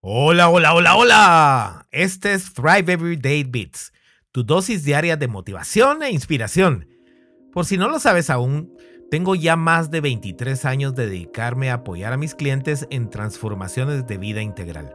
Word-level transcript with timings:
Hola, 0.00 0.48
hola, 0.48 0.74
hola, 0.74 0.94
hola. 0.94 1.86
Este 1.90 2.32
es 2.32 2.54
Thrive 2.54 2.92
Everyday 2.92 3.42
Beats, 3.42 3.92
tu 4.30 4.44
dosis 4.44 4.84
diaria 4.84 5.16
de 5.16 5.26
motivación 5.26 6.04
e 6.04 6.12
inspiración. 6.12 6.86
Por 7.52 7.66
si 7.66 7.78
no 7.78 7.88
lo 7.88 7.98
sabes 7.98 8.30
aún, 8.30 8.72
tengo 9.10 9.34
ya 9.34 9.56
más 9.56 9.90
de 9.90 10.00
23 10.00 10.64
años 10.66 10.94
de 10.94 11.08
dedicarme 11.08 11.72
a 11.72 11.74
apoyar 11.74 12.12
a 12.12 12.16
mis 12.16 12.36
clientes 12.36 12.86
en 12.90 13.10
transformaciones 13.10 14.06
de 14.06 14.18
vida 14.18 14.40
integral. 14.40 14.94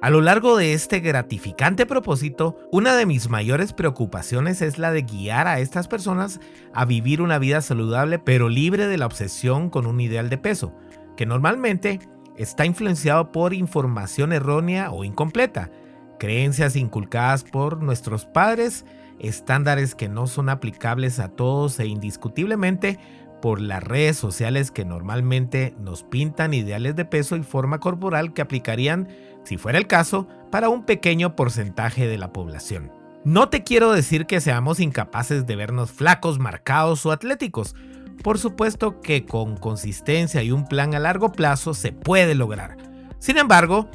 A 0.00 0.10
lo 0.10 0.20
largo 0.20 0.56
de 0.56 0.74
este 0.74 0.98
gratificante 0.98 1.86
propósito, 1.86 2.56
una 2.72 2.96
de 2.96 3.06
mis 3.06 3.28
mayores 3.28 3.72
preocupaciones 3.72 4.60
es 4.60 4.76
la 4.76 4.90
de 4.90 5.02
guiar 5.02 5.46
a 5.46 5.60
estas 5.60 5.86
personas 5.86 6.40
a 6.74 6.84
vivir 6.84 7.22
una 7.22 7.38
vida 7.38 7.60
saludable 7.60 8.18
pero 8.18 8.48
libre 8.48 8.88
de 8.88 8.98
la 8.98 9.06
obsesión 9.06 9.70
con 9.70 9.86
un 9.86 10.00
ideal 10.00 10.30
de 10.30 10.38
peso, 10.38 10.74
que 11.16 11.26
normalmente 11.26 12.00
está 12.36 12.66
influenciado 12.66 13.32
por 13.32 13.54
información 13.54 14.32
errónea 14.32 14.90
o 14.90 15.04
incompleta, 15.04 15.70
creencias 16.18 16.76
inculcadas 16.76 17.44
por 17.44 17.82
nuestros 17.82 18.26
padres, 18.26 18.84
estándares 19.18 19.94
que 19.94 20.08
no 20.08 20.26
son 20.26 20.48
aplicables 20.48 21.18
a 21.18 21.28
todos 21.28 21.78
e 21.80 21.86
indiscutiblemente 21.86 22.98
por 23.40 23.60
las 23.60 23.82
redes 23.82 24.16
sociales 24.16 24.70
que 24.70 24.84
normalmente 24.84 25.74
nos 25.78 26.04
pintan 26.04 26.54
ideales 26.54 26.94
de 26.94 27.04
peso 27.04 27.36
y 27.36 27.42
forma 27.42 27.80
corporal 27.80 28.32
que 28.32 28.40
aplicarían, 28.40 29.08
si 29.42 29.58
fuera 29.58 29.78
el 29.78 29.88
caso, 29.88 30.28
para 30.50 30.68
un 30.68 30.84
pequeño 30.84 31.34
porcentaje 31.34 32.06
de 32.06 32.18
la 32.18 32.32
población. 32.32 32.92
No 33.24 33.48
te 33.48 33.62
quiero 33.62 33.92
decir 33.92 34.26
que 34.26 34.40
seamos 34.40 34.80
incapaces 34.80 35.46
de 35.46 35.56
vernos 35.56 35.90
flacos, 35.90 36.38
marcados 36.38 37.04
o 37.04 37.12
atléticos, 37.12 37.74
por 38.22 38.38
supuesto 38.38 39.00
que 39.00 39.24
con 39.24 39.56
consistencia 39.56 40.42
y 40.42 40.52
un 40.52 40.66
plan 40.66 40.94
a 40.94 40.98
largo 40.98 41.32
plazo 41.32 41.74
se 41.74 41.92
puede 41.92 42.34
lograr. 42.34 42.76
Sin 43.18 43.38
embargo, 43.38 43.88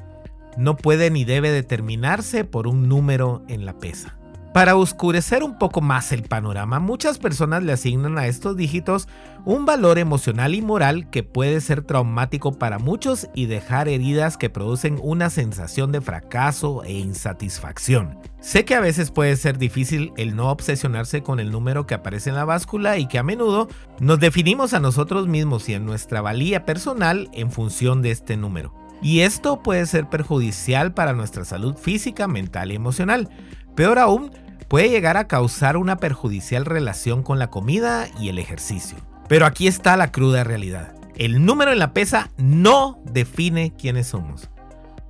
no 0.57 0.75
puede 0.75 1.09
ni 1.11 1.23
debe 1.23 1.51
determinarse 1.51 2.43
por 2.43 2.67
un 2.67 2.89
número 2.89 3.43
en 3.47 3.65
la 3.65 3.77
pesa. 3.77 4.17
Para 4.57 4.75
oscurecer 4.75 5.43
un 5.43 5.59
poco 5.59 5.81
más 5.81 6.11
el 6.11 6.23
panorama, 6.23 6.79
muchas 6.79 7.19
personas 7.19 7.61
le 7.61 7.73
asignan 7.73 8.17
a 8.17 8.25
estos 8.25 8.57
dígitos 8.57 9.07
un 9.45 9.67
valor 9.67 9.99
emocional 9.99 10.55
y 10.55 10.63
moral 10.63 11.11
que 11.11 11.21
puede 11.21 11.61
ser 11.61 11.83
traumático 11.83 12.53
para 12.53 12.79
muchos 12.79 13.29
y 13.35 13.45
dejar 13.45 13.87
heridas 13.87 14.35
que 14.35 14.49
producen 14.49 14.99
una 15.03 15.29
sensación 15.29 15.91
de 15.91 16.01
fracaso 16.01 16.83
e 16.83 16.93
insatisfacción. 16.93 18.17
Sé 18.39 18.65
que 18.65 18.73
a 18.73 18.79
veces 18.79 19.11
puede 19.11 19.35
ser 19.35 19.59
difícil 19.59 20.11
el 20.17 20.35
no 20.35 20.49
obsesionarse 20.49 21.21
con 21.21 21.39
el 21.39 21.51
número 21.51 21.85
que 21.85 21.93
aparece 21.93 22.31
en 22.31 22.35
la 22.35 22.45
báscula 22.45 22.97
y 22.97 23.07
que 23.07 23.19
a 23.19 23.23
menudo 23.23 23.67
nos 23.99 24.19
definimos 24.19 24.73
a 24.73 24.79
nosotros 24.79 25.27
mismos 25.27 25.69
y 25.69 25.75
en 25.75 25.85
nuestra 25.85 26.21
valía 26.21 26.65
personal 26.65 27.29
en 27.31 27.51
función 27.51 28.01
de 28.01 28.09
este 28.09 28.37
número. 28.37 28.73
Y 29.03 29.19
esto 29.19 29.61
puede 29.61 29.85
ser 29.85 30.09
perjudicial 30.09 30.95
para 30.95 31.13
nuestra 31.13 31.45
salud 31.45 31.75
física, 31.75 32.27
mental 32.27 32.71
y 32.71 32.75
emocional. 32.75 33.29
Peor 33.75 33.99
aún, 33.99 34.31
puede 34.67 34.89
llegar 34.89 35.17
a 35.17 35.27
causar 35.27 35.77
una 35.77 35.97
perjudicial 35.97 36.65
relación 36.65 37.23
con 37.23 37.39
la 37.39 37.49
comida 37.49 38.07
y 38.19 38.29
el 38.29 38.39
ejercicio. 38.39 38.97
Pero 39.27 39.45
aquí 39.45 39.67
está 39.67 39.97
la 39.97 40.11
cruda 40.11 40.43
realidad. 40.43 40.93
El 41.15 41.45
número 41.45 41.71
en 41.71 41.79
la 41.79 41.93
pesa 41.93 42.29
no 42.37 43.01
define 43.05 43.73
quiénes 43.77 44.07
somos. 44.07 44.49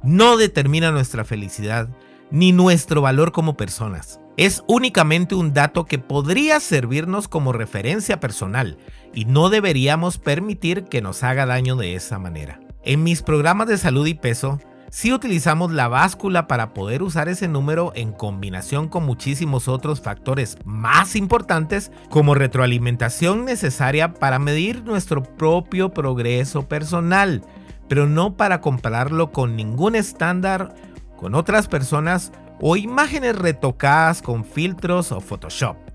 No 0.03 0.37
determina 0.37 0.91
nuestra 0.91 1.25
felicidad 1.25 1.89
ni 2.31 2.51
nuestro 2.51 3.01
valor 3.01 3.31
como 3.31 3.57
personas. 3.57 4.19
Es 4.37 4.63
únicamente 4.67 5.35
un 5.35 5.53
dato 5.53 5.85
que 5.85 5.97
podría 5.97 6.59
servirnos 6.59 7.27
como 7.27 7.53
referencia 7.53 8.19
personal 8.19 8.77
y 9.13 9.25
no 9.25 9.49
deberíamos 9.49 10.19
permitir 10.19 10.85
que 10.85 11.01
nos 11.01 11.23
haga 11.23 11.45
daño 11.45 11.75
de 11.75 11.95
esa 11.95 12.19
manera. 12.19 12.59
En 12.83 13.03
mis 13.03 13.23
programas 13.23 13.67
de 13.67 13.77
salud 13.77 14.05
y 14.05 14.13
peso, 14.13 14.59
si 14.89 15.11
utilizamos 15.11 15.71
la 15.71 15.89
báscula 15.89 16.47
para 16.47 16.73
poder 16.73 17.03
usar 17.03 17.27
ese 17.27 17.47
número 17.47 17.91
en 17.95 18.13
combinación 18.13 18.87
con 18.87 19.05
muchísimos 19.05 19.67
otros 19.67 20.01
factores 20.01 20.57
más 20.63 21.15
importantes 21.15 21.91
como 22.09 22.35
retroalimentación 22.35 23.43
necesaria 23.43 24.13
para 24.13 24.39
medir 24.39 24.83
nuestro 24.83 25.23
propio 25.23 25.89
progreso 25.89 26.67
personal, 26.67 27.43
pero 27.89 28.07
no 28.07 28.37
para 28.37 28.61
compararlo 28.61 29.31
con 29.31 29.55
ningún 29.55 29.95
estándar, 29.95 30.73
con 31.17 31.35
otras 31.35 31.67
personas 31.67 32.31
o 32.61 32.77
imágenes 32.77 33.37
retocadas 33.37 34.21
con 34.21 34.45
filtros 34.45 35.11
o 35.11 35.19
Photoshop. 35.19 35.86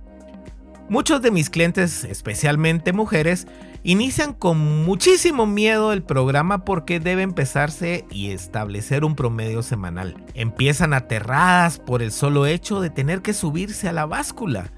Muchos 0.89 1.23
de 1.23 1.31
mis 1.31 1.49
clientes, 1.49 2.05
especialmente 2.05 2.93
mujeres, 2.93 3.47
inician 3.83 4.35
con 4.35 4.85
muchísimo 4.85 5.47
miedo 5.47 5.93
el 5.93 6.03
programa 6.03 6.65
porque 6.65 7.01
debe 7.01 7.23
empezarse 7.23 8.05
y 8.11 8.33
establecer 8.33 9.05
un 9.05 9.15
promedio 9.15 9.63
semanal. 9.63 10.17
Empiezan 10.35 10.93
aterradas 10.93 11.79
por 11.79 12.03
el 12.03 12.13
solo 12.13 12.47
hecho 12.47 12.81
de 12.81 12.91
tener 12.91 13.23
que 13.23 13.33
subirse 13.33 13.89
a 13.89 13.93
la 13.93 14.07
báscula. 14.07 14.71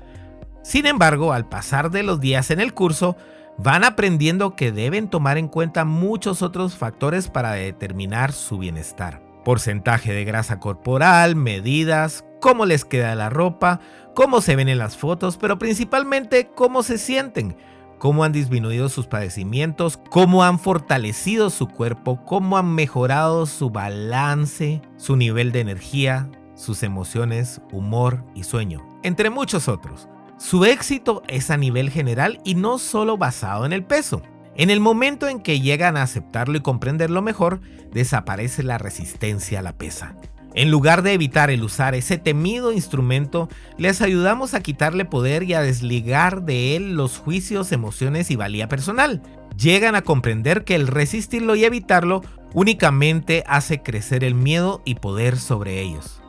Sin 0.62 0.86
embargo, 0.86 1.32
al 1.32 1.48
pasar 1.48 1.90
de 1.90 2.02
los 2.02 2.20
días 2.20 2.50
en 2.50 2.60
el 2.60 2.72
curso, 2.72 3.16
van 3.58 3.84
aprendiendo 3.84 4.56
que 4.56 4.72
deben 4.72 5.08
tomar 5.08 5.38
en 5.38 5.48
cuenta 5.48 5.84
muchos 5.84 6.42
otros 6.42 6.76
factores 6.76 7.28
para 7.28 7.52
determinar 7.52 8.32
su 8.32 8.58
bienestar. 8.58 9.22
Porcentaje 9.44 10.12
de 10.12 10.24
grasa 10.24 10.58
corporal, 10.58 11.36
medidas, 11.36 12.24
cómo 12.44 12.66
les 12.66 12.84
queda 12.84 13.14
la 13.14 13.30
ropa, 13.30 13.80
cómo 14.14 14.42
se 14.42 14.54
ven 14.54 14.68
en 14.68 14.76
las 14.76 14.98
fotos, 14.98 15.38
pero 15.38 15.58
principalmente 15.58 16.50
cómo 16.54 16.82
se 16.82 16.98
sienten 16.98 17.56
cómo 17.96 18.22
han 18.22 18.32
disminuido 18.32 18.90
sus 18.90 19.06
padecimientos, 19.06 19.96
cómo 20.10 20.44
han 20.44 20.58
fortalecido 20.58 21.48
su 21.48 21.68
cuerpo, 21.68 22.22
cómo 22.26 22.58
han 22.58 22.74
mejorado 22.74 23.46
su 23.46 23.70
balance, 23.70 24.82
su 24.98 25.16
nivel 25.16 25.52
de 25.52 25.60
energía, 25.60 26.28
sus 26.54 26.82
emociones, 26.82 27.62
humor 27.72 28.22
y 28.34 28.42
sueño, 28.42 28.86
entre 29.02 29.30
muchos 29.30 29.66
otros. 29.66 30.06
Su 30.36 30.66
éxito 30.66 31.22
es 31.28 31.50
a 31.50 31.56
nivel 31.56 31.88
general 31.88 32.40
y 32.44 32.56
no 32.56 32.76
solo 32.76 33.16
basado 33.16 33.64
en 33.64 33.72
el 33.72 33.84
peso. 33.84 34.20
En 34.54 34.68
el 34.68 34.80
momento 34.80 35.28
en 35.28 35.40
que 35.40 35.60
llegan 35.60 35.96
a 35.96 36.02
aceptarlo 36.02 36.58
y 36.58 36.60
comprenderlo 36.60 37.22
mejor, 37.22 37.62
desaparece 37.90 38.62
la 38.62 38.76
resistencia 38.76 39.60
a 39.60 39.62
la 39.62 39.78
pesa. 39.78 40.14
En 40.54 40.70
lugar 40.70 41.02
de 41.02 41.12
evitar 41.12 41.50
el 41.50 41.64
usar 41.64 41.96
ese 41.96 42.16
temido 42.16 42.72
instrumento, 42.72 43.48
les 43.76 44.00
ayudamos 44.00 44.54
a 44.54 44.60
quitarle 44.60 45.04
poder 45.04 45.42
y 45.42 45.54
a 45.54 45.60
desligar 45.60 46.42
de 46.42 46.76
él 46.76 46.94
los 46.94 47.18
juicios, 47.18 47.72
emociones 47.72 48.30
y 48.30 48.36
valía 48.36 48.68
personal. 48.68 49.20
Llegan 49.58 49.96
a 49.96 50.02
comprender 50.02 50.64
que 50.64 50.76
el 50.76 50.86
resistirlo 50.86 51.56
y 51.56 51.64
evitarlo 51.64 52.22
únicamente 52.52 53.42
hace 53.48 53.82
crecer 53.82 54.22
el 54.22 54.36
miedo 54.36 54.80
y 54.84 54.94
poder 54.94 55.38
sobre 55.38 55.80
ellos. 55.80 56.20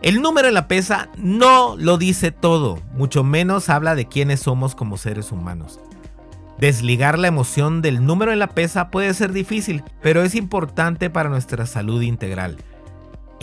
El 0.00 0.22
número 0.22 0.48
en 0.48 0.54
la 0.54 0.68
pesa 0.68 1.10
no 1.16 1.76
lo 1.78 1.98
dice 1.98 2.30
todo, 2.30 2.78
mucho 2.94 3.24
menos 3.24 3.68
habla 3.68 3.94
de 3.94 4.06
quiénes 4.06 4.40
somos 4.40 4.74
como 4.74 4.96
seres 4.96 5.32
humanos. 5.32 5.80
Desligar 6.58 7.18
la 7.18 7.28
emoción 7.28 7.82
del 7.82 8.04
número 8.04 8.32
en 8.32 8.38
la 8.38 8.48
pesa 8.48 8.90
puede 8.90 9.12
ser 9.12 9.32
difícil, 9.32 9.82
pero 10.02 10.22
es 10.22 10.34
importante 10.34 11.10
para 11.10 11.28
nuestra 11.28 11.66
salud 11.66 12.00
integral. 12.02 12.56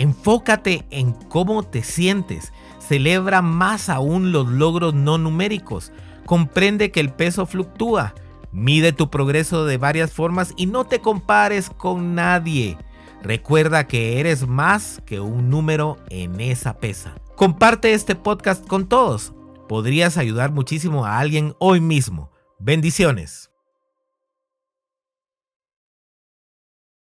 Enfócate 0.01 0.83
en 0.89 1.13
cómo 1.13 1.61
te 1.61 1.83
sientes. 1.83 2.51
Celebra 2.79 3.43
más 3.43 3.87
aún 3.87 4.31
los 4.31 4.47
logros 4.47 4.95
no 4.95 5.19
numéricos. 5.19 5.91
Comprende 6.25 6.89
que 6.89 7.01
el 7.01 7.13
peso 7.13 7.45
fluctúa. 7.45 8.15
Mide 8.51 8.93
tu 8.93 9.11
progreso 9.11 9.63
de 9.65 9.77
varias 9.77 10.11
formas 10.11 10.53
y 10.57 10.65
no 10.65 10.85
te 10.85 11.01
compares 11.01 11.69
con 11.69 12.15
nadie. 12.15 12.79
Recuerda 13.21 13.85
que 13.85 14.19
eres 14.19 14.47
más 14.47 15.03
que 15.05 15.19
un 15.19 15.51
número 15.51 15.99
en 16.09 16.41
esa 16.41 16.79
pesa. 16.79 17.13
Comparte 17.35 17.93
este 17.93 18.15
podcast 18.15 18.65
con 18.65 18.89
todos. 18.89 19.33
Podrías 19.69 20.17
ayudar 20.17 20.51
muchísimo 20.51 21.05
a 21.05 21.19
alguien 21.19 21.53
hoy 21.59 21.79
mismo. 21.79 22.31
Bendiciones. 22.57 23.50